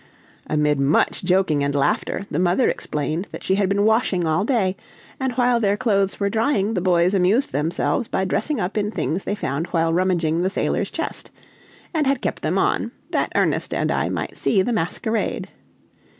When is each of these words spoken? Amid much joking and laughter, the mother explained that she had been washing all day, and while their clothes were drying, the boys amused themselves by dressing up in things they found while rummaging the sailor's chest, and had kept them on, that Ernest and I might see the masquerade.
Amid 0.47 0.79
much 0.79 1.23
joking 1.23 1.63
and 1.63 1.75
laughter, 1.75 2.21
the 2.31 2.39
mother 2.39 2.67
explained 2.67 3.27
that 3.31 3.43
she 3.43 3.53
had 3.53 3.69
been 3.69 3.85
washing 3.85 4.25
all 4.25 4.43
day, 4.43 4.75
and 5.19 5.31
while 5.33 5.59
their 5.59 5.77
clothes 5.77 6.19
were 6.19 6.27
drying, 6.27 6.73
the 6.73 6.81
boys 6.81 7.13
amused 7.13 7.51
themselves 7.51 8.07
by 8.07 8.25
dressing 8.25 8.59
up 8.59 8.79
in 8.79 8.89
things 8.89 9.25
they 9.25 9.35
found 9.35 9.67
while 9.67 9.93
rummaging 9.93 10.41
the 10.41 10.49
sailor's 10.49 10.89
chest, 10.89 11.29
and 11.93 12.07
had 12.07 12.19
kept 12.19 12.41
them 12.41 12.57
on, 12.57 12.91
that 13.11 13.31
Ernest 13.35 13.75
and 13.75 13.91
I 13.91 14.09
might 14.09 14.37
see 14.39 14.63
the 14.63 14.73
masquerade. 14.73 15.49